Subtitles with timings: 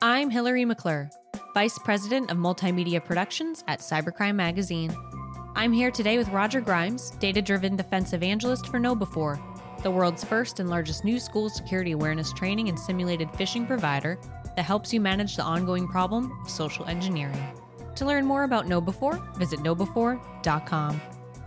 [0.00, 1.10] I'm Hillary McClure,
[1.54, 4.96] Vice President of Multimedia Productions at Cybercrime Magazine.
[5.56, 10.60] I'm here today with Roger Grimes, data driven defense evangelist for KnowBe4, the world's first
[10.60, 14.20] and largest new school security awareness training and simulated phishing provider
[14.54, 17.42] that helps you manage the ongoing problem of social engineering.
[17.96, 21.00] To learn more about KnowBe4, visit knowbe4.com.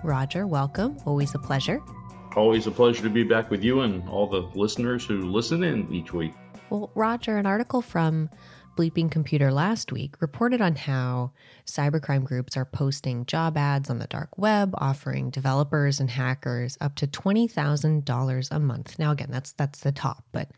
[0.04, 0.98] Roger, welcome.
[1.06, 1.82] Always a pleasure.
[2.36, 5.90] Always a pleasure to be back with you and all the listeners who listen in
[5.94, 6.34] each week.
[6.72, 8.30] Well, Roger, an article from
[8.78, 11.34] Bleeping Computer last week reported on how
[11.66, 16.96] cybercrime groups are posting job ads on the dark web, offering developers and hackers up
[16.96, 18.98] to $20,000 a month.
[18.98, 20.50] Now again, that's that's the top, but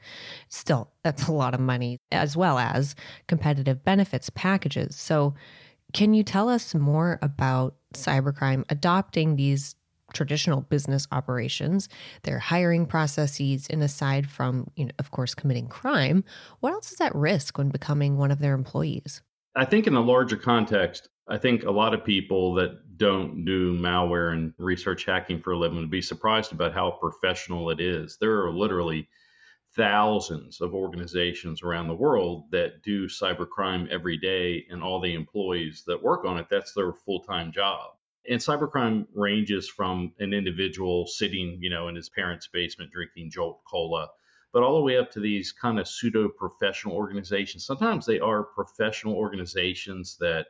[0.50, 2.94] still that's a lot of money as well as
[3.28, 4.96] competitive benefits packages.
[4.96, 5.34] So,
[5.94, 9.76] can you tell us more about cybercrime adopting these
[10.14, 11.90] traditional business operations,
[12.24, 16.24] their hiring processes, and aside from, you know, of course, committing crime,
[16.60, 19.22] what else is at risk when becoming one of their employees?
[19.56, 23.78] I think in the larger context, I think a lot of people that don't do
[23.78, 28.18] malware and research hacking for a living would be surprised about how professional it is.
[28.20, 29.08] There are literally
[29.76, 35.84] thousands of organizations around the world that do cybercrime every day, and all the employees
[35.88, 37.92] that work on it, that's their full time job.
[38.30, 43.62] And cybercrime ranges from an individual sitting, you know, in his parents' basement drinking Jolt
[43.70, 44.08] Cola,
[44.54, 47.66] but all the way up to these kind of pseudo professional organizations.
[47.66, 50.46] Sometimes they are professional organizations that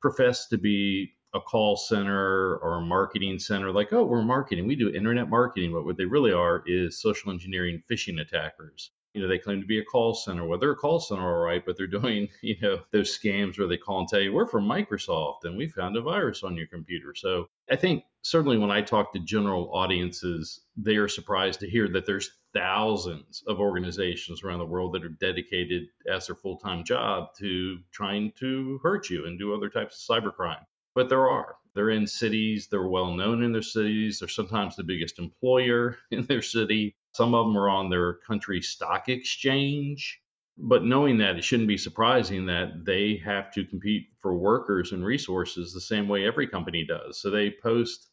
[0.00, 4.76] profess to be a call center or a marketing center, like, oh, we're marketing, we
[4.76, 5.72] do internet marketing.
[5.72, 9.66] But what they really are is social engineering phishing attackers you know, they claim to
[9.66, 10.46] be a call center.
[10.46, 13.68] Well, they're a call center, all right, but they're doing, you know, those scams where
[13.68, 16.66] they call and tell you, we're from Microsoft and we found a virus on your
[16.66, 17.14] computer.
[17.14, 21.88] So I think certainly when I talk to general audiences, they are surprised to hear
[21.88, 26.84] that there's thousands of organizations around the world that are dedicated as their full time
[26.84, 30.64] job to trying to hurt you and do other types of cybercrime.
[30.94, 31.56] But there are.
[31.74, 36.24] They're in cities, they're well known in their cities, they're sometimes the biggest employer in
[36.24, 40.20] their city some of them are on their country stock exchange.
[40.56, 45.04] But knowing that, it shouldn't be surprising that they have to compete for workers and
[45.04, 47.20] resources the same way every company does.
[47.20, 48.08] So they post,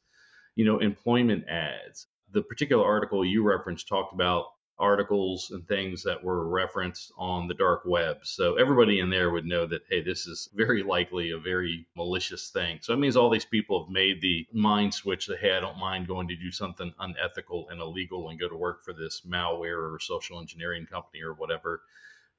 [0.56, 2.08] you know, employment ads.
[2.32, 4.46] The particular article you referenced talked about
[4.80, 8.18] articles and things that were referenced on the dark web.
[8.24, 12.50] So everybody in there would know that, hey, this is very likely a very malicious
[12.50, 12.80] thing.
[12.82, 15.80] So it means all these people have made the mind switch that, hey, I don't
[15.80, 19.94] mind going to do something unethical and illegal and go to work for this malware
[19.94, 21.82] or social engineering company or whatever.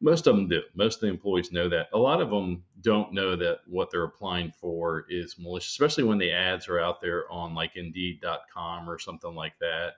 [0.01, 0.63] Most of them do.
[0.77, 1.89] Most of the employees know that.
[1.93, 6.19] A lot of them don't know that what they're applying for is malicious, especially when
[6.19, 9.95] the ads are out there on like Indeed.com or something like that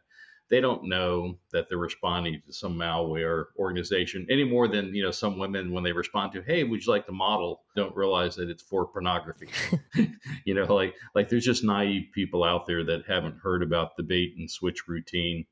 [0.50, 5.11] they don't know that they're responding to some malware organization any more than you know
[5.11, 7.62] some women when they respond to hey would you like to model?
[7.77, 9.49] don't realize that it's for pornography.
[10.44, 14.03] You know like like there's just naive people out there that haven't heard about the
[14.03, 15.47] bait and switch routine.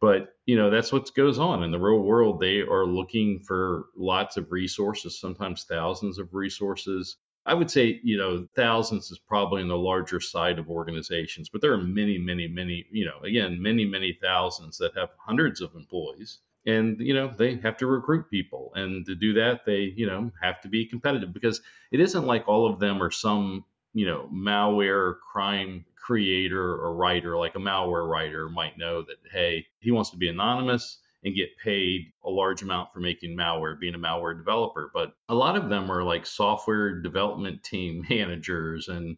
[0.00, 2.40] But you know that's what goes on in the real world.
[2.40, 7.16] They are looking for lots of resources sometimes thousands of resources
[7.48, 11.62] I would say, you know, thousands is probably on the larger side of organizations, but
[11.62, 15.74] there are many, many, many, you know, again, many, many thousands that have hundreds of
[15.74, 16.40] employees.
[16.66, 18.72] And, you know, they have to recruit people.
[18.74, 22.46] And to do that, they, you know, have to be competitive because it isn't like
[22.46, 23.64] all of them are some,
[23.94, 29.66] you know, malware crime creator or writer, like a malware writer might know that, hey,
[29.80, 33.94] he wants to be anonymous and get paid a large amount for making malware, being
[33.94, 34.90] a malware developer.
[34.94, 39.16] But a lot of them are like software development team managers and,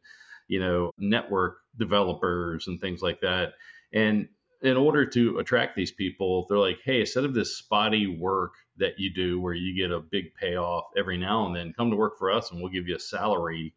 [0.49, 3.53] you know, network developers and things like that.
[3.93, 4.28] And
[4.62, 8.99] in order to attract these people, they're like, hey, instead of this spotty work that
[8.99, 12.19] you do where you get a big payoff every now and then, come to work
[12.19, 13.75] for us and we'll give you a salary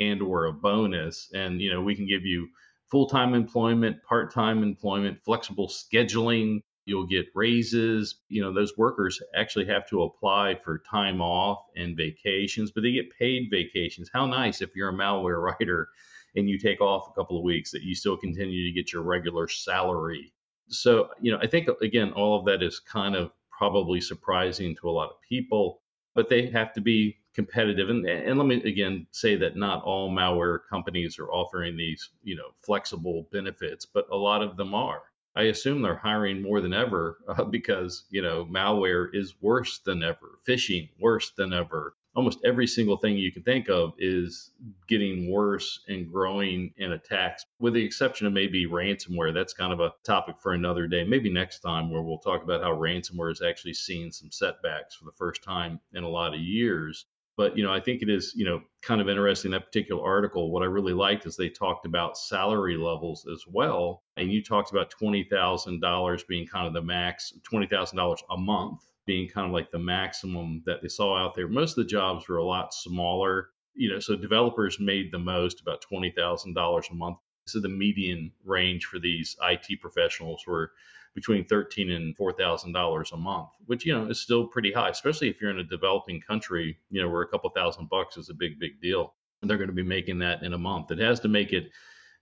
[0.00, 1.30] and or a bonus.
[1.34, 2.48] And, you know, we can give you
[2.90, 8.16] full-time employment, part-time employment, flexible scheduling, You'll get raises.
[8.28, 12.92] You know, those workers actually have to apply for time off and vacations, but they
[12.92, 14.08] get paid vacations.
[14.12, 15.88] How nice if you're a malware writer
[16.36, 19.02] and you take off a couple of weeks that you still continue to get your
[19.02, 20.32] regular salary.
[20.68, 24.88] So, you know, I think again, all of that is kind of probably surprising to
[24.88, 25.80] a lot of people,
[26.14, 27.90] but they have to be competitive.
[27.90, 32.36] And, and let me again say that not all malware companies are offering these, you
[32.36, 35.02] know, flexible benefits, but a lot of them are.
[35.36, 40.02] I assume they're hiring more than ever uh, because you know malware is worse than
[40.02, 41.94] ever, phishing worse than ever.
[42.16, 44.50] almost every single thing you can think of is
[44.88, 49.34] getting worse and growing in attacks, with the exception of maybe ransomware.
[49.34, 52.62] That's kind of a topic for another day, maybe next time, where we'll talk about
[52.62, 56.40] how ransomware is actually seeing some setbacks for the first time in a lot of
[56.40, 57.04] years.
[57.36, 60.50] But you know, I think it is you know kind of interesting that particular article.
[60.50, 64.70] What I really liked is they talked about salary levels as well, and you talked
[64.70, 69.28] about twenty thousand dollars being kind of the max, twenty thousand dollars a month being
[69.28, 71.48] kind of like the maximum that they saw out there.
[71.48, 75.60] Most of the jobs were a lot smaller, you know, so developers made the most
[75.60, 77.18] about $20,000 a month.
[77.46, 80.72] So the median range for these IT professionals were
[81.16, 84.90] between thirteen and four thousand dollars a month, which you know is still pretty high,
[84.90, 88.30] especially if you're in a developing country, you know, where a couple thousand bucks is
[88.30, 89.14] a big, big deal.
[89.42, 90.92] And they're going to be making that in a month.
[90.92, 91.64] It has to make it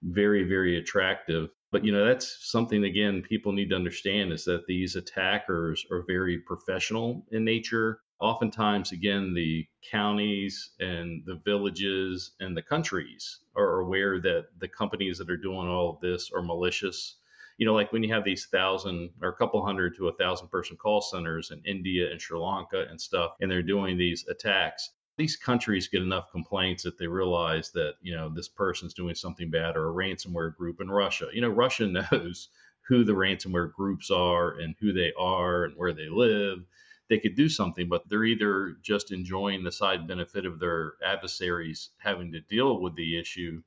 [0.02, 4.64] very, very attractive but you know that's something again people need to understand is that
[4.68, 12.56] these attackers are very professional in nature oftentimes again the counties and the villages and
[12.56, 17.16] the countries are aware that the companies that are doing all of this are malicious
[17.58, 20.48] you know like when you have these thousand or a couple hundred to a thousand
[20.48, 24.90] person call centers in india and sri lanka and stuff and they're doing these attacks
[25.16, 29.50] these countries get enough complaints that they realize that you know this person's doing something
[29.50, 31.28] bad or a ransomware group in Russia.
[31.32, 32.48] You know, Russia knows
[32.88, 36.64] who the ransomware groups are and who they are and where they live.
[37.08, 41.90] They could do something, but they're either just enjoying the side benefit of their adversaries
[41.98, 43.62] having to deal with the issue,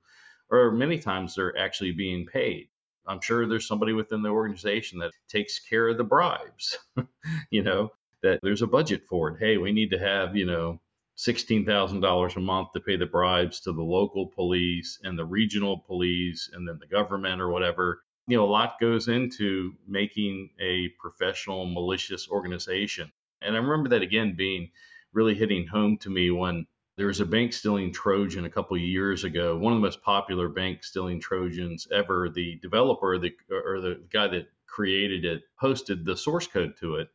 [0.49, 2.67] or many times they're actually being paid.
[3.07, 6.77] I'm sure there's somebody within the organization that takes care of the bribes,
[7.51, 7.91] you know,
[8.23, 9.39] that there's a budget for it.
[9.39, 10.79] Hey, we need to have, you know,
[11.17, 16.49] $16,000 a month to pay the bribes to the local police and the regional police
[16.53, 18.03] and then the government or whatever.
[18.27, 23.11] You know, a lot goes into making a professional malicious organization.
[23.41, 24.69] And I remember that again being
[25.13, 28.81] really hitting home to me when there was a bank stealing Trojan a couple of
[28.81, 32.29] years ago, one of the most popular bank stealing Trojans ever.
[32.29, 37.09] The developer the, or the guy that created it posted the source code to it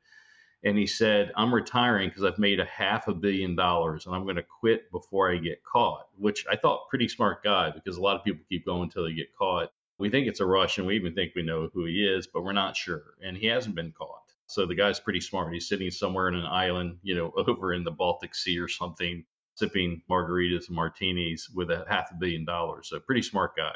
[0.64, 4.22] and he said, I'm retiring because I've made a half a billion dollars and I'm
[4.24, 8.00] going to quit before I get caught, which I thought pretty smart guy because a
[8.00, 9.72] lot of people keep going until they get caught.
[9.98, 10.86] We think it's a Russian.
[10.86, 13.14] We even think we know who he is, but we're not sure.
[13.22, 14.32] And he hasn't been caught.
[14.46, 15.52] So the guy's pretty smart.
[15.52, 19.24] He's sitting somewhere in an island, you know, over in the Baltic Sea or something,
[19.54, 22.88] sipping margaritas and martinis with a half a billion dollars.
[22.88, 23.74] So pretty smart guy.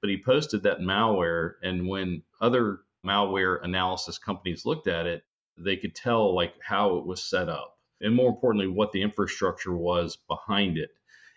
[0.00, 1.54] But he posted that malware.
[1.62, 5.22] And when other malware analysis companies looked at it,
[5.58, 9.74] they could tell like how it was set up and more importantly what the infrastructure
[9.74, 10.90] was behind it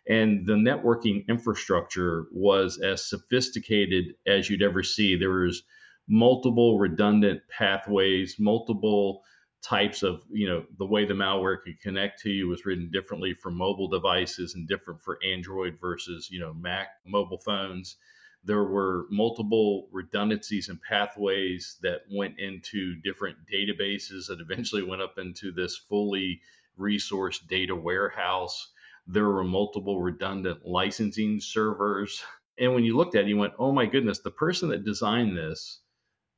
[0.08, 5.64] and the networking infrastructure was as sophisticated as you'd ever see there was
[6.08, 9.24] multiple redundant pathways multiple
[9.64, 13.34] types of you know the way the malware could connect to you was written differently
[13.34, 17.96] for mobile devices and different for android versus you know mac mobile phones
[18.44, 25.18] there were multiple redundancies and pathways that went into different databases that eventually went up
[25.18, 26.42] into this fully
[26.78, 28.72] resourced data warehouse.
[29.08, 32.22] There were multiple redundant licensing servers.
[32.60, 35.38] And when you looked at it, you went, oh my goodness, the person that designed
[35.38, 35.80] this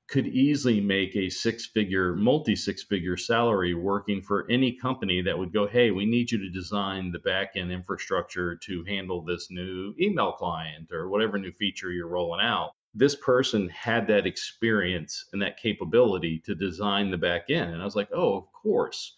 [0.07, 5.37] could easily make a six figure, multi six figure salary working for any company that
[5.37, 9.49] would go, Hey, we need you to design the back end infrastructure to handle this
[9.49, 12.71] new email client or whatever new feature you're rolling out.
[12.93, 17.73] This person had that experience and that capability to design the back end.
[17.73, 19.15] And I was like, Oh, of course.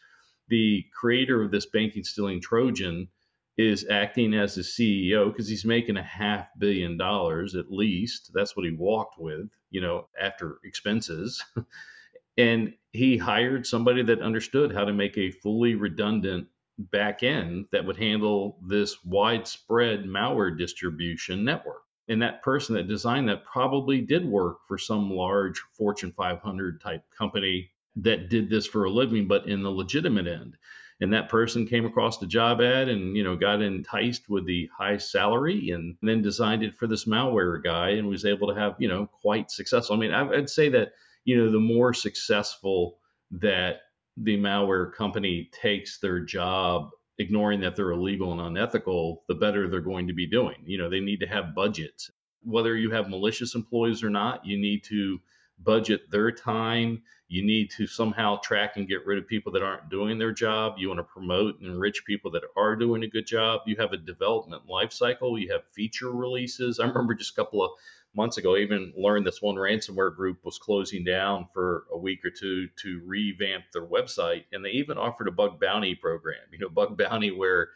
[0.49, 3.09] The creator of this banking stealing Trojan
[3.57, 8.31] is acting as the CEO because he's making a half billion dollars at least.
[8.33, 11.43] That's what he walked with, you know, after expenses.
[12.37, 16.47] and he hired somebody that understood how to make a fully redundant
[16.77, 21.81] back end that would handle this widespread malware distribution network.
[22.07, 27.03] And that person that designed that probably did work for some large Fortune 500 type
[27.17, 30.55] company that did this for a living, but in the legitimate end
[30.99, 34.69] and that person came across the job ad and you know got enticed with the
[34.75, 38.75] high salary and then designed it for this malware guy and was able to have
[38.79, 39.95] you know quite successful.
[39.95, 40.93] I mean i'd say that
[41.25, 42.97] you know the more successful
[43.31, 43.81] that
[44.17, 46.89] the malware company takes their job
[47.19, 50.57] ignoring that they're illegal and unethical the better they're going to be doing.
[50.65, 52.11] You know they need to have budgets.
[52.43, 55.19] Whether you have malicious employees or not you need to
[55.59, 57.01] budget their time.
[57.29, 60.75] You need to somehow track and get rid of people that aren't doing their job.
[60.77, 63.61] You want to promote and enrich people that are doing a good job.
[63.65, 65.37] You have a development life cycle.
[65.37, 66.79] You have feature releases.
[66.79, 67.71] I remember just a couple of
[68.15, 72.23] months ago, I even learned this one ransomware group was closing down for a week
[72.23, 74.45] or two to revamp their website.
[74.53, 77.69] And they even offered a bug bounty program, you know, bug bounty where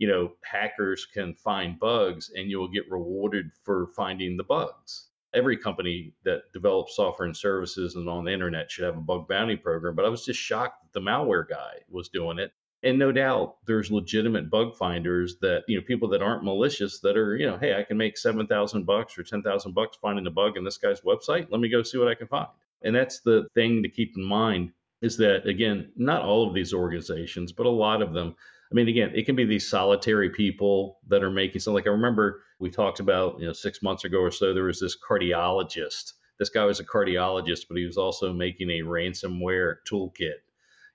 [0.00, 5.09] you know, hackers can find bugs and you'll get rewarded for finding the bugs.
[5.32, 9.28] Every company that develops software and services and on the internet should have a bug
[9.28, 12.52] bounty program, but I was just shocked that the malware guy was doing it.
[12.82, 17.16] And no doubt there's legitimate bug finders that, you know, people that aren't malicious that
[17.16, 20.56] are, you know, hey, I can make 7,000 bucks or 10,000 bucks finding a bug
[20.56, 21.48] in this guy's website.
[21.50, 22.48] Let me go see what I can find.
[22.82, 24.72] And that's the thing to keep in mind
[25.02, 28.34] is that, again, not all of these organizations, but a lot of them
[28.70, 31.76] I mean, again, it can be these solitary people that are making something.
[31.76, 34.78] Like I remember we talked about, you know, six months ago or so, there was
[34.78, 36.12] this cardiologist.
[36.38, 40.38] This guy was a cardiologist, but he was also making a ransomware toolkit.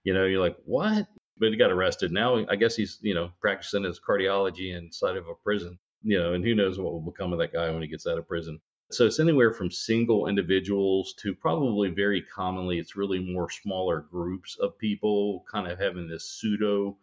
[0.03, 1.07] You know, you're like, what?
[1.37, 2.11] But he got arrested.
[2.11, 5.77] Now I guess he's, you know, practicing his cardiology inside of a prison.
[6.01, 8.17] You know, and who knows what will become of that guy when he gets out
[8.17, 8.59] of prison.
[8.91, 14.57] So it's anywhere from single individuals to probably very commonly, it's really more smaller groups
[14.61, 16.95] of people kind of having this pseudo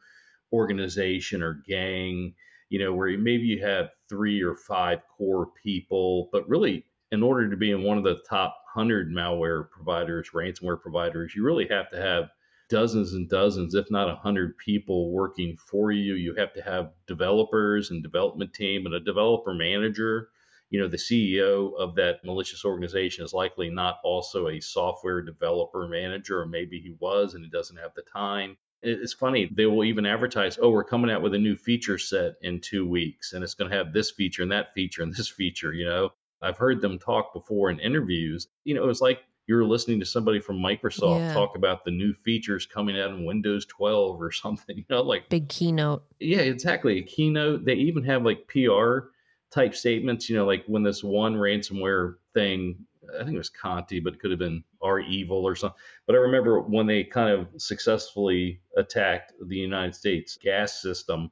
[0.53, 2.35] organization or gang,
[2.69, 7.51] you know, where maybe you have three or five core people, but really, in order
[7.51, 11.91] to be in one of the top 100 malware providers, ransomware providers, you really have
[11.91, 12.31] to have
[12.71, 16.15] dozens and dozens, if not 100 people working for you.
[16.15, 20.31] You have to have developers and development team and a developer manager.
[20.71, 25.87] You know, the CEO of that malicious organization is likely not also a software developer
[25.87, 29.85] manager, or maybe he was and he doesn't have the time it's funny they will
[29.85, 33.45] even advertise oh we're coming out with a new feature set in two weeks and
[33.45, 36.11] it's going to have this feature and that feature and this feature you know?
[36.45, 40.01] I've heard them talk before in interviews you know it was like you were listening
[40.01, 41.33] to somebody from microsoft yeah.
[41.33, 45.29] talk about the new features coming out in windows 12 or something you know like
[45.29, 46.05] big keynote.
[46.19, 47.65] Yeah exactly a keynote.
[47.65, 49.11] They even have like pr
[49.53, 52.87] type statements you know like when this one ransomware thing
[53.19, 55.79] I think it was Conti, but it could have been REvil or something.
[56.07, 61.31] But I remember when they kind of successfully attacked the United States gas system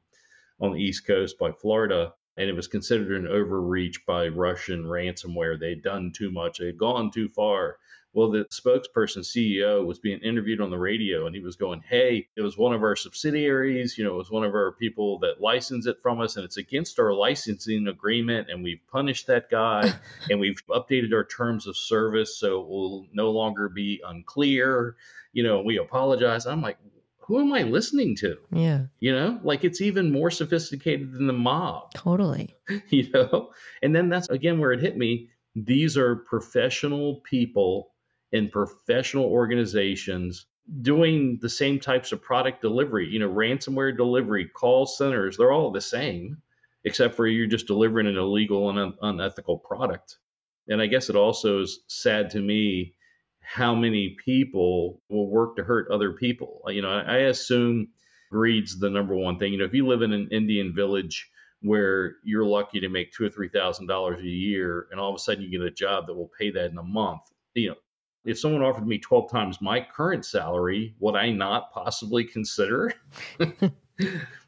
[0.61, 5.59] on the East Coast by Florida, and it was considered an overreach by Russian ransomware.
[5.59, 7.79] They'd done too much, they'd gone too far.
[8.13, 12.27] Well, the spokesperson CEO was being interviewed on the radio and he was going, Hey,
[12.37, 15.41] it was one of our subsidiaries, you know, it was one of our people that
[15.41, 18.49] licensed it from us and it's against our licensing agreement.
[18.51, 19.93] And we've punished that guy
[20.31, 24.97] and we've updated our terms of service so it will no longer be unclear.
[25.33, 26.47] You know, we apologize.
[26.47, 26.79] I'm like,
[27.21, 28.39] who am I listening to?
[28.51, 28.87] Yeah.
[28.99, 31.95] You know, like it's even more sophisticated than the mob.
[31.95, 32.57] Totally.
[32.89, 33.53] you know,
[33.83, 35.29] and then that's again where it hit me.
[35.55, 37.93] These are professional people
[38.33, 40.47] in professional organizations
[40.83, 43.09] doing the same types of product delivery.
[43.09, 46.39] You know, ransomware delivery, call centers, they're all the same,
[46.85, 50.19] except for you're just delivering an illegal and un- unethical product.
[50.69, 52.95] And I guess it also is sad to me
[53.41, 56.63] how many people will work to hurt other people.
[56.67, 57.89] Uh, you know, I, I assume
[58.31, 59.53] greed's the number one thing.
[59.53, 61.29] You know, if you live in an Indian village
[61.63, 65.17] where you're lucky to make two or three thousand dollars a year, and all of
[65.17, 67.23] a sudden you get a job that will pay that in a month,
[67.55, 67.75] you know,
[68.25, 72.93] if someone offered me 12 times my current salary, would I not possibly consider?
[73.39, 73.71] you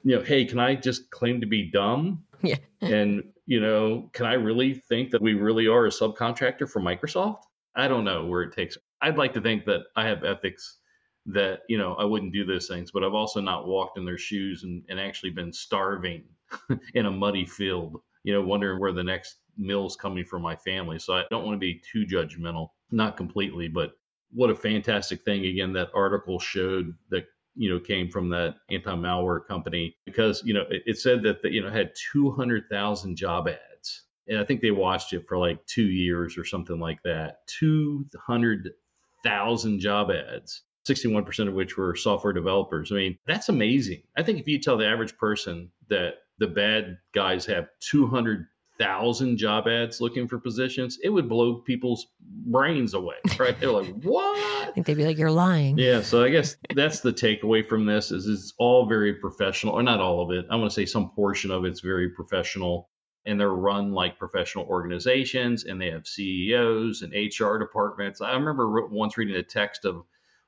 [0.04, 2.24] know, hey, can I just claim to be dumb?
[2.44, 2.56] Yeah.
[2.80, 7.42] and, you know, can I really think that we really are a subcontractor for Microsoft?
[7.76, 8.76] I don't know where it takes.
[9.00, 10.78] I'd like to think that I have ethics
[11.26, 14.18] that, you know, I wouldn't do those things, but I've also not walked in their
[14.18, 16.24] shoes and, and actually been starving
[16.94, 20.98] in a muddy field, you know, wondering where the next meal's coming for my family.
[20.98, 23.92] So I don't want to be too judgmental not completely, but
[24.32, 29.46] what a fantastic thing again that article showed that you know came from that anti-malware
[29.46, 34.04] company because you know it, it said that the, you know had 200,000 job ads
[34.28, 37.38] and I think they watched it for like 2 years or something like that.
[37.58, 42.90] 200,000 job ads 61% of which were software developers.
[42.90, 44.02] I mean that's amazing.
[44.16, 48.46] I think if you tell the average person that the bad guys have 200
[48.82, 53.16] thousand job ads looking for positions, it would blow people's brains away.
[53.38, 53.58] Right?
[53.58, 56.02] They're like, "What?" I think they'd be like, "You're lying." Yeah.
[56.02, 60.00] So I guess that's the takeaway from this: is it's all very professional, or not
[60.00, 60.46] all of it.
[60.50, 62.88] I want to say some portion of it's very professional,
[63.26, 68.20] and they're run like professional organizations, and they have CEOs and HR departments.
[68.20, 70.02] I remember once reading a text of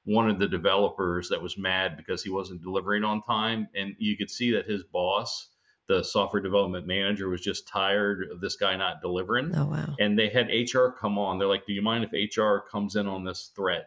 [0.04, 4.16] one of the developers that was mad because he wasn't delivering on time, and you
[4.16, 5.48] could see that his boss
[5.88, 9.54] the software development manager was just tired of this guy not delivering.
[9.54, 9.94] Oh wow!
[9.98, 11.38] And they had HR come on.
[11.38, 13.86] They're like, "Do you mind if HR comes in on this thread?"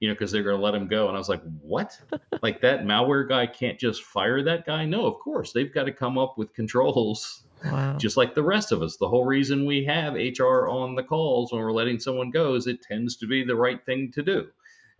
[0.00, 1.08] You know, because they're going to let him go.
[1.08, 1.98] And I was like, "What?
[2.42, 5.92] like that malware guy can't just fire that guy?" No, of course they've got to
[5.92, 7.44] come up with controls.
[7.64, 7.96] Wow.
[7.98, 8.96] Just like the rest of us.
[8.96, 12.68] The whole reason we have HR on the calls when we're letting someone go is
[12.68, 14.48] it tends to be the right thing to do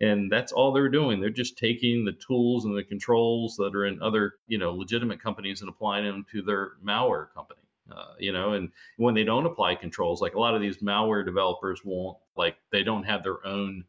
[0.01, 1.19] and that's all they're doing.
[1.19, 5.21] They're just taking the tools and the controls that are in other you know legitimate
[5.21, 9.45] companies and applying them to their malware company uh, you know and when they don't
[9.45, 13.45] apply controls like a lot of these malware developers won't like they don't have their
[13.45, 13.83] own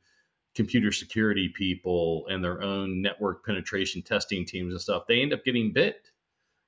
[0.54, 5.04] computer security people and their own network penetration testing teams and stuff.
[5.06, 6.10] They end up getting bit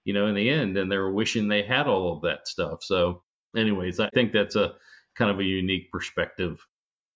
[0.05, 2.83] you know in the end and they're wishing they had all of that stuff.
[2.83, 3.23] So
[3.57, 4.75] anyways i think that's a
[5.15, 6.67] kind of a unique perspective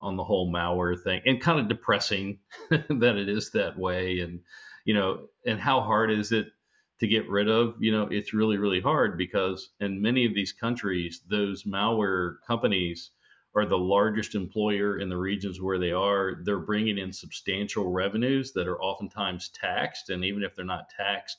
[0.06, 2.38] on the whole malware thing and kind of depressing
[2.70, 4.40] that it is that way and
[4.84, 6.46] you know and how hard is it
[7.00, 7.74] to get rid of?
[7.80, 13.10] You know it's really really hard because in many of these countries those malware companies
[13.56, 16.42] are the largest employer in the regions where they are.
[16.44, 21.38] They're bringing in substantial revenues that are oftentimes taxed and even if they're not taxed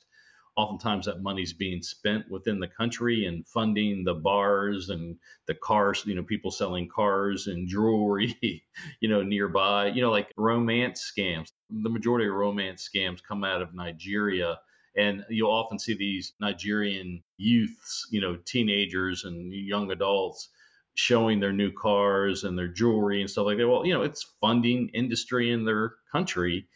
[0.57, 6.03] oftentimes that money's being spent within the country and funding the bars and the cars,
[6.05, 8.35] you know, people selling cars and jewelry,
[8.99, 11.51] you know, nearby, you know, like romance scams.
[11.69, 14.59] The majority of romance scams come out of Nigeria.
[14.95, 20.49] And you'll often see these Nigerian youths, you know, teenagers and young adults
[20.95, 23.67] showing their new cars and their jewelry and stuff like that.
[23.67, 26.67] Well, you know, it's funding industry in their country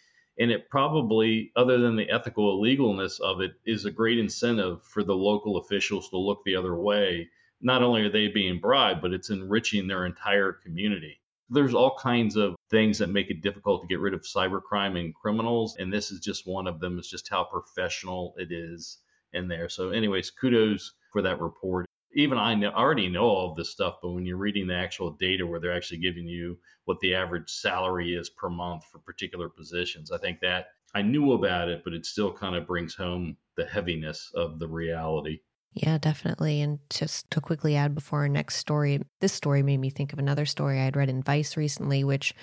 [0.42, 5.04] and it probably, other than the ethical illegalness of it, is a great incentive for
[5.04, 7.30] the local officials to look the other way.
[7.62, 11.22] Not only are they being bribed, but it's enriching their entire community.
[11.52, 15.14] There's all kinds of things that make it difficult to get rid of cybercrime and
[15.14, 16.98] criminals, and this is just one of them.
[16.98, 18.98] It's just how professional it is
[19.34, 19.70] in there.
[19.70, 23.96] So, anyways, kudos for that report even I know, already know all of this stuff,
[24.02, 27.50] but when you're reading the actual data where they're actually giving you what the average
[27.50, 31.94] salary is per month for particular positions, I think that I knew about it, but
[31.94, 35.40] it still kind of brings home the heaviness of the reality.
[35.74, 36.62] Yeah, definitely.
[36.62, 40.20] And just to quickly add before our next story, this story made me think of
[40.20, 42.36] another story I had read in Vice recently, which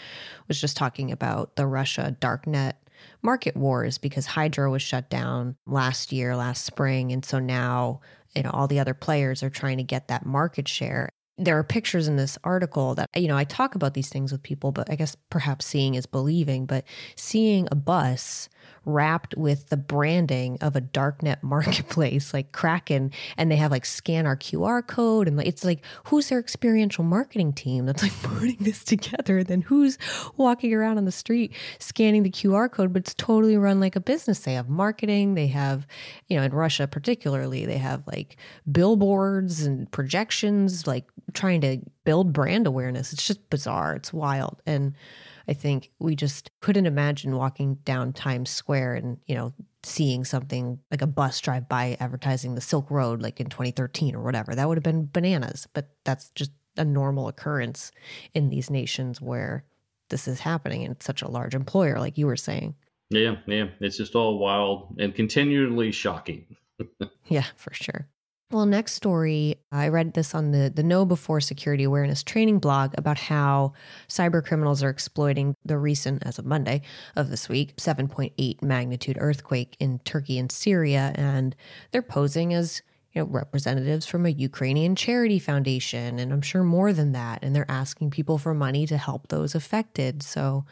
[0.48, 2.74] was just talking about the Russia darknet
[3.22, 7.12] market wars because Hydra was shut down last year, last spring.
[7.12, 8.00] And so now
[8.38, 11.64] you know all the other players are trying to get that market share there are
[11.64, 14.90] pictures in this article that you know I talk about these things with people but
[14.90, 16.84] I guess perhaps seeing is believing but
[17.16, 18.48] seeing a bus
[18.84, 24.26] wrapped with the branding of a darknet marketplace like Kraken and they have like scan
[24.26, 28.82] our QR code and it's like who's their experiential marketing team that's like putting this
[28.84, 29.38] together?
[29.38, 29.98] And then who's
[30.36, 34.00] walking around on the street scanning the QR code but it's totally run like a
[34.00, 34.40] business.
[34.40, 35.86] They have marketing they have
[36.28, 38.36] you know in Russia particularly they have like
[38.70, 44.94] billboards and projections like trying to build brand awareness it's just bizarre it's wild and
[45.48, 50.78] I think we just couldn't imagine walking down Times Square and, you know, seeing something
[50.90, 54.54] like a bus drive by advertising the Silk Road like in 2013 or whatever.
[54.54, 57.92] That would have been bananas, but that's just a normal occurrence
[58.34, 59.64] in these nations where
[60.10, 62.74] this is happening and it's such a large employer like you were saying.
[63.08, 66.44] Yeah, yeah, it's just all wild and continually shocking.
[67.28, 68.06] yeah, for sure.
[68.50, 73.18] Well, next story, I read this on the, the KnowBe4 Security Awareness Training blog about
[73.18, 73.74] how
[74.08, 76.80] cyber criminals are exploiting the recent, as of Monday
[77.14, 81.12] of this week, 7.8 magnitude earthquake in Turkey and Syria.
[81.14, 81.54] And
[81.90, 82.80] they're posing as
[83.12, 87.40] you know, representatives from a Ukrainian charity foundation, and I'm sure more than that.
[87.42, 90.22] And they're asking people for money to help those affected.
[90.22, 90.64] So,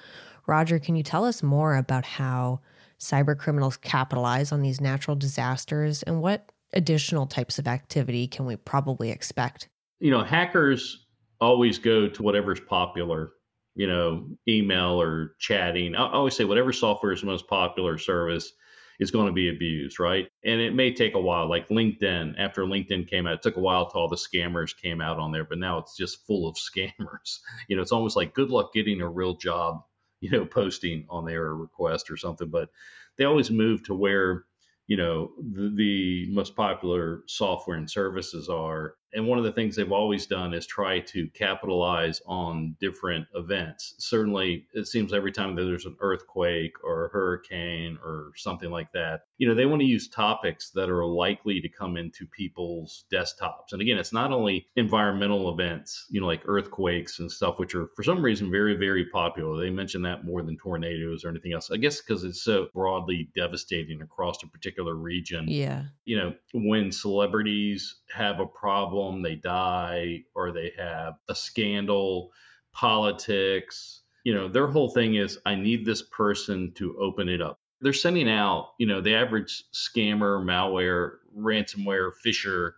[0.46, 2.60] Roger, can you tell us more about how
[2.98, 8.54] cyber criminals capitalize on these natural disasters and what additional types of activity can we
[8.54, 9.68] probably expect?
[9.98, 11.06] You know, hackers
[11.40, 13.32] always go to whatever's popular,
[13.74, 15.96] you know, email or chatting.
[15.96, 18.52] I always say whatever software is the most popular service
[18.98, 20.28] is going to be abused, right?
[20.44, 22.34] And it may take a while, like LinkedIn.
[22.38, 25.32] After LinkedIn came out, it took a while till all the scammers came out on
[25.32, 27.40] there, but now it's just full of scammers.
[27.68, 29.82] You know, it's almost like good luck getting a real job,
[30.20, 32.48] you know, posting on their request or something.
[32.48, 32.68] But
[33.16, 34.44] they always move to where
[34.86, 39.74] you know the, the, most popular software and services are and one of the things
[39.74, 43.94] they've always done is try to capitalize on different events.
[43.98, 48.92] Certainly, it seems every time that there's an earthquake or a hurricane or something like
[48.92, 53.04] that, you know, they want to use topics that are likely to come into people's
[53.10, 53.72] desktops.
[53.72, 57.88] And again, it's not only environmental events, you know, like earthquakes and stuff, which are
[57.96, 59.58] for some reason very, very popular.
[59.58, 61.70] They mention that more than tornadoes or anything else.
[61.70, 65.46] I guess because it's so broadly devastating across a particular region.
[65.48, 65.84] Yeah.
[66.04, 72.32] You know, when celebrities have a problem, they die, or they have a scandal,
[72.72, 77.60] politics, you know, their whole thing is I need this person to open it up.
[77.80, 82.72] They're sending out, you know, the average scammer, malware, ransomware, phisher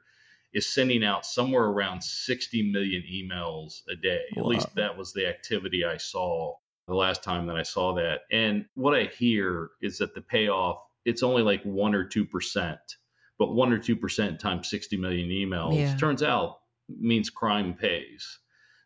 [0.52, 4.22] is sending out somewhere around 60 million emails a day.
[4.36, 4.42] Wow.
[4.42, 6.54] At least that was the activity I saw
[6.86, 8.20] the last time that I saw that.
[8.30, 12.78] And what I hear is that the payoff, it's only like one or 2%,
[13.38, 15.96] but one or 2% times 60 million emails yeah.
[15.96, 18.38] turns out means crime pays.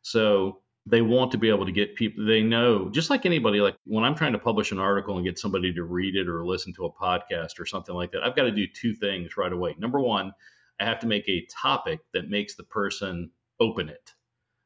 [0.02, 3.76] So they want to be able to get people they know just like anybody like
[3.84, 6.72] when i'm trying to publish an article and get somebody to read it or listen
[6.72, 9.74] to a podcast or something like that i've got to do two things right away
[9.78, 10.32] number one
[10.80, 14.10] i have to make a topic that makes the person open it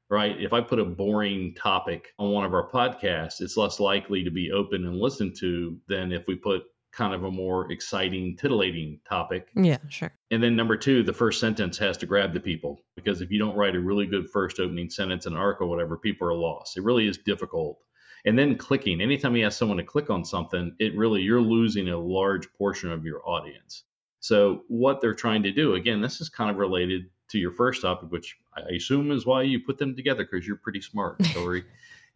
[0.08, 4.24] right if i put a boring topic on one of our podcasts it's less likely
[4.24, 6.62] to be open and listened to than if we put
[6.96, 9.48] kind of a more exciting, titillating topic.
[9.54, 10.12] Yeah, sure.
[10.30, 13.38] And then number two, the first sentence has to grab the people because if you
[13.38, 16.34] don't write a really good first opening sentence in an article, or whatever, people are
[16.34, 16.76] lost.
[16.76, 17.78] It really is difficult.
[18.24, 21.88] And then clicking, anytime you ask someone to click on something, it really, you're losing
[21.88, 23.84] a large portion of your audience.
[24.20, 27.82] So, what they're trying to do, again, this is kind of related to your first
[27.82, 31.64] topic, which I assume is why you put them together because you're pretty smart, Hillary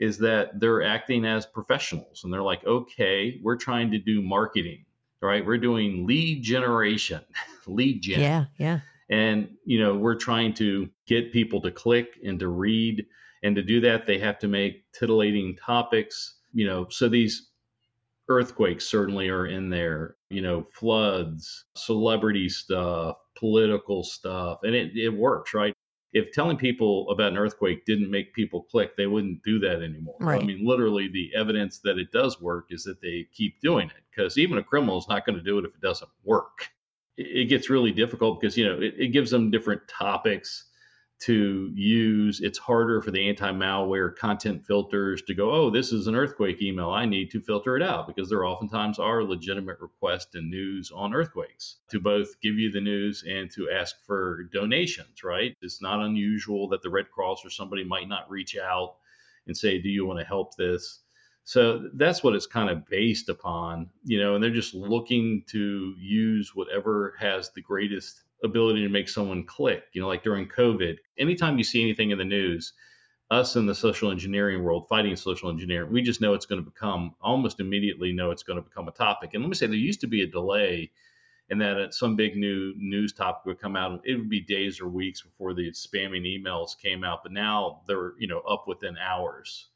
[0.01, 4.87] is that they're acting as professionals and they're like, okay, we're trying to do marketing,
[5.21, 5.45] right?
[5.45, 7.21] We're doing lead generation,
[7.67, 8.21] lead gen.
[8.21, 8.81] Yeah, yeah.
[9.11, 13.05] And, you know, we're trying to get people to click and to read.
[13.43, 17.51] And to do that, they have to make titillating topics, you know, so these
[18.29, 25.09] earthquakes certainly are in there, you know, floods, celebrity stuff, political stuff, and it, it
[25.09, 25.75] works, right?
[26.13, 30.17] If telling people about an earthquake didn't make people click, they wouldn't do that anymore.
[30.21, 30.43] Right.
[30.43, 34.03] I mean, literally, the evidence that it does work is that they keep doing it
[34.11, 36.69] because even a criminal is not going to do it if it doesn't work.
[37.17, 40.70] It, gets really difficult because, you know, it, it gives them different topics
[41.21, 42.41] to use.
[42.41, 46.63] It's harder for the anti malware content filters to go, oh, this is an earthquake
[46.63, 46.91] email.
[46.91, 51.15] I need to filter it out because there oftentimes are legitimate requests and news on
[51.15, 55.55] earthquakes to both give you the news and to ask for donations, right?
[55.61, 58.97] It's not unusual that the Red Cross or somebody might not reach out
[59.47, 61.01] and say, do you want to help this?
[61.45, 65.95] So that's what it's kind of based upon, you know, and they're just looking to
[65.99, 69.85] use whatever has the greatest ability to make someone click.
[69.93, 72.73] You know, like during COVID, anytime you see anything in the news,
[73.31, 76.69] us in the social engineering world fighting social engineering, we just know it's going to
[76.69, 79.35] become almost immediately know it's going to become a topic.
[79.35, 80.91] And let me say, there used to be a delay
[81.51, 84.01] in that uh, some big new news topic would come out.
[84.05, 88.15] It would be days or weeks before the spamming emails came out, but now they're
[88.19, 89.69] you know up within hours.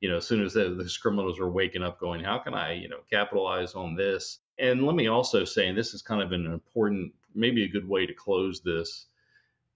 [0.00, 2.74] You know, as soon as the, the criminals are waking up, going, "How can I
[2.74, 6.32] you know capitalize on this?" And let me also say, and this is kind of
[6.32, 9.06] an important maybe a good way to close this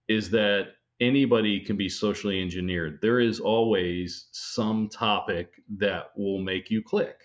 [0.07, 0.67] is that
[0.99, 2.99] anybody can be socially engineered.
[3.01, 7.17] There is always some topic that will make you click.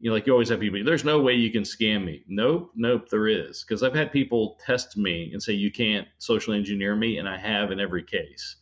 [0.00, 2.22] You know, like you always have people, there's no way you can scam me.
[2.28, 3.64] Nope, nope, there is.
[3.64, 7.36] Because I've had people test me and say, you can't socially engineer me, and I
[7.36, 8.56] have in every case.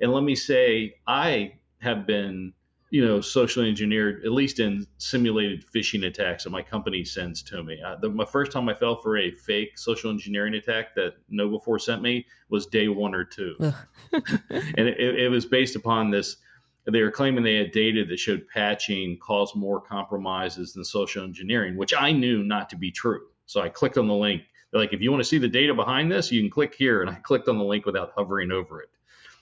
[0.00, 2.52] And let me say, I have been
[2.92, 7.62] you know, socially engineered, at least in simulated phishing attacks that my company sends to
[7.62, 7.80] me.
[7.80, 11.80] Uh, the, my first time I fell for a fake social engineering attack that KnowBe4
[11.80, 13.56] sent me was day one or two.
[14.12, 16.36] and it, it, was based upon this.
[16.84, 21.78] They were claiming they had data that showed patching caused more compromises than social engineering,
[21.78, 23.22] which I knew not to be true.
[23.46, 24.42] So I clicked on the link.
[24.70, 27.00] They're like, if you want to see the data behind this, you can click here.
[27.00, 28.90] And I clicked on the link without hovering over it.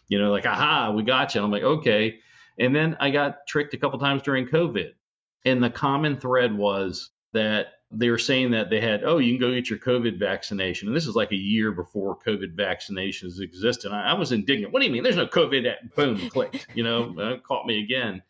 [0.06, 1.40] You know, like, aha, we got you.
[1.40, 2.20] And I'm like, okay
[2.58, 4.92] and then I got tricked a couple times during COVID.
[5.44, 9.40] And the common thread was that they were saying that they had, oh, you can
[9.40, 10.88] go get your COVID vaccination.
[10.88, 13.90] And this is like a year before COVID vaccinations existed.
[13.90, 14.72] I, I was indignant.
[14.72, 15.02] What do you mean?
[15.02, 15.94] There's no COVID.
[15.96, 16.68] Boom, clicked.
[16.74, 18.22] You know, uh, caught me again.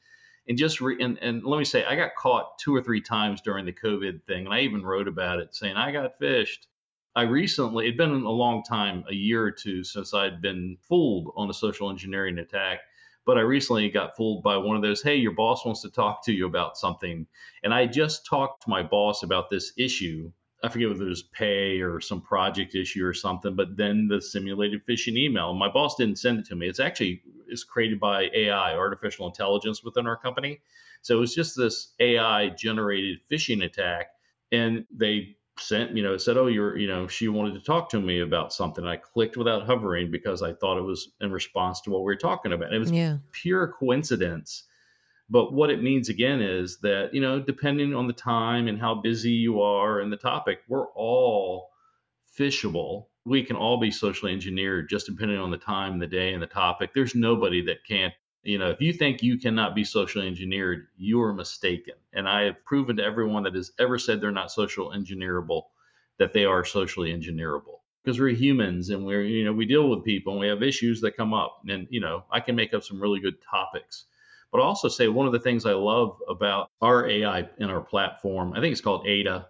[0.48, 3.42] And just re- and, and let me say, I got caught two or three times
[3.42, 6.66] during the COVID thing, and I even wrote about it, saying I got phished.
[7.14, 11.32] I recently, it'd been a long time, a year or two since I'd been fooled
[11.36, 12.80] on a social engineering attack.
[13.26, 16.24] But I recently got fooled by one of those, hey, your boss wants to talk
[16.24, 17.26] to you about something.
[17.62, 21.22] And I just talked to my boss about this issue I forget whether it was
[21.22, 25.54] pay or some project issue or something, but then the simulated phishing email.
[25.54, 26.68] My boss didn't send it to me.
[26.68, 30.60] It's actually is created by AI, artificial intelligence within our company.
[31.02, 34.08] So it was just this AI generated phishing attack.
[34.52, 38.00] And they sent, you know, said, Oh, you're, you know, she wanted to talk to
[38.00, 38.84] me about something.
[38.84, 42.16] I clicked without hovering because I thought it was in response to what we were
[42.16, 42.68] talking about.
[42.68, 43.18] And it was yeah.
[43.32, 44.64] pure coincidence
[45.30, 48.96] but what it means again is that, you know, depending on the time and how
[48.96, 51.70] busy you are and the topic, we're all
[52.36, 53.06] phishable.
[53.24, 56.48] We can all be socially engineered just depending on the time, the day, and the
[56.48, 56.90] topic.
[56.92, 61.20] There's nobody that can't, you know, if you think you cannot be socially engineered, you
[61.22, 61.94] are mistaken.
[62.12, 65.64] And I have proven to everyone that has ever said they're not social engineerable
[66.18, 70.04] that they are socially engineerable because we're humans and we're, you know, we deal with
[70.04, 71.60] people and we have issues that come up.
[71.68, 74.04] And, you know, I can make up some really good topics
[74.50, 77.80] but I'll also say one of the things I love about our AI in our
[77.80, 79.46] platform, I think it's called AIDA.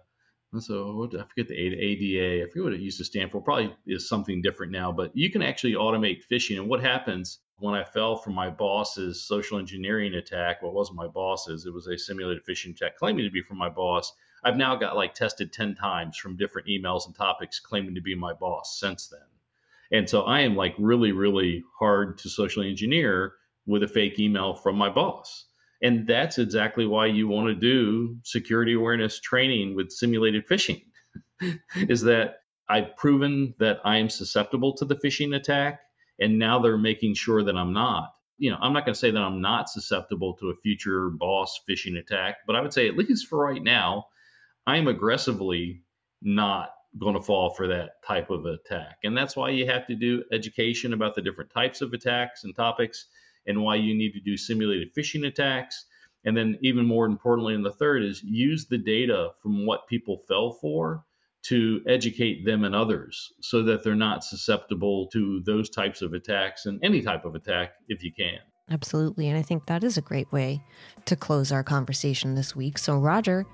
[0.59, 2.43] So I forget the AIDA, AIDA.
[2.43, 3.41] I forget what it used to stand for.
[3.41, 6.59] Probably is something different now, but you can actually automate phishing.
[6.59, 10.61] And what happens when I fell from my boss's social engineering attack?
[10.61, 11.65] Well, it wasn't my boss's.
[11.65, 14.11] It was a simulated phishing attack claiming to be from my boss.
[14.43, 18.15] I've now got like tested 10 times from different emails and topics claiming to be
[18.15, 19.19] my boss since then.
[19.91, 23.33] And so I am like really, really hard to socially engineer
[23.65, 25.45] with a fake email from my boss.
[25.83, 30.83] And that's exactly why you want to do security awareness training with simulated phishing,
[31.75, 32.37] is that
[32.69, 35.81] I've proven that I am susceptible to the phishing attack.
[36.21, 38.13] And now they're making sure that I'm not.
[38.37, 41.59] You know, I'm not going to say that I'm not susceptible to a future boss
[41.69, 44.05] phishing attack, but I would say, at least for right now,
[44.65, 45.83] I'm aggressively
[46.21, 48.97] not going to fall for that type of attack.
[49.03, 52.55] And that's why you have to do education about the different types of attacks and
[52.55, 53.07] topics
[53.47, 55.85] and why you need to do simulated phishing attacks.
[56.23, 60.23] And then, even more importantly, in the third is use the data from what people
[60.27, 61.03] fell for
[61.43, 66.65] to educate them and others so that they're not susceptible to those types of attacks
[66.65, 68.39] and any type of attack if you can.
[68.69, 69.27] Absolutely.
[69.27, 70.63] And I think that is a great way
[71.05, 72.77] to close our conversation this week.
[72.77, 73.45] So, Roger,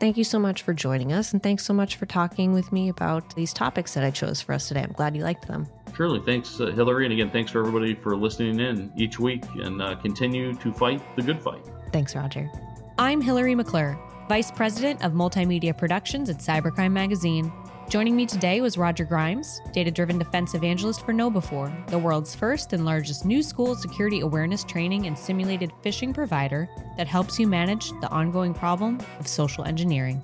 [0.00, 1.32] thank you so much for joining us.
[1.32, 4.54] And thanks so much for talking with me about these topics that I chose for
[4.54, 4.82] us today.
[4.82, 5.66] I'm glad you liked them.
[5.94, 6.20] Surely.
[6.20, 7.04] Thanks, uh, Hillary.
[7.04, 11.02] And again, thanks for everybody for listening in each week and uh, continue to fight
[11.16, 11.64] the good fight.
[11.92, 12.50] Thanks, Roger.
[12.98, 13.98] I'm Hillary McClure,
[14.28, 17.52] Vice President of Multimedia Productions at Cybercrime Magazine.
[17.88, 22.72] Joining me today was Roger Grimes, data driven defense evangelist for KnowBe4, the world's first
[22.72, 27.90] and largest new school security awareness training and simulated phishing provider that helps you manage
[28.00, 30.22] the ongoing problem of social engineering.